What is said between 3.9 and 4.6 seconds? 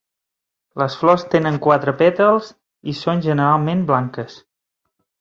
blanques.